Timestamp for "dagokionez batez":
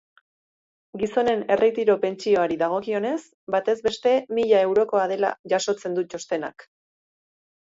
2.61-3.77